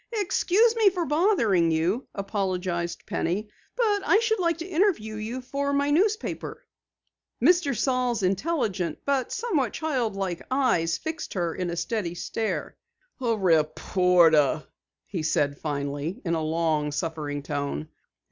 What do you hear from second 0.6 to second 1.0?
me